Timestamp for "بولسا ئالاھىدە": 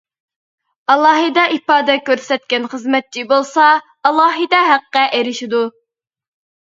3.35-4.63